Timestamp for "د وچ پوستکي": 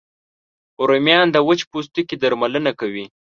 1.31-2.15